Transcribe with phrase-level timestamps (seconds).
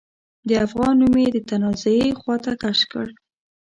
[0.47, 3.07] د افغان نوم يې د تنازعې خواته کش کړ.